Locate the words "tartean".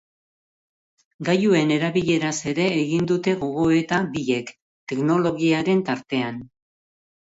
5.91-6.43